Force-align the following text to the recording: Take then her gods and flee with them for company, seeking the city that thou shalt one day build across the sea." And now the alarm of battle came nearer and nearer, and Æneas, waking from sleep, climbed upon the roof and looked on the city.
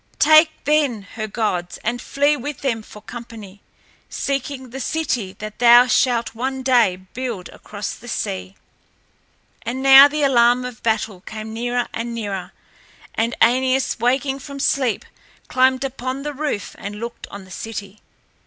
Take 0.17 0.49
then 0.63 1.03
her 1.13 1.27
gods 1.27 1.77
and 1.83 2.01
flee 2.01 2.35
with 2.35 2.61
them 2.61 2.81
for 2.81 3.03
company, 3.03 3.61
seeking 4.09 4.71
the 4.71 4.79
city 4.79 5.33
that 5.33 5.59
thou 5.59 5.85
shalt 5.85 6.33
one 6.33 6.63
day 6.63 6.95
build 6.95 7.49
across 7.49 7.93
the 7.93 8.07
sea." 8.07 8.55
And 9.61 9.83
now 9.83 10.07
the 10.07 10.23
alarm 10.23 10.65
of 10.65 10.81
battle 10.81 11.21
came 11.21 11.53
nearer 11.53 11.87
and 11.93 12.15
nearer, 12.15 12.51
and 13.13 13.35
Æneas, 13.43 13.99
waking 13.99 14.39
from 14.39 14.59
sleep, 14.59 15.05
climbed 15.47 15.83
upon 15.83 16.23
the 16.23 16.33
roof 16.33 16.75
and 16.79 16.95
looked 16.95 17.27
on 17.27 17.45
the 17.45 17.51
city. 17.51 17.99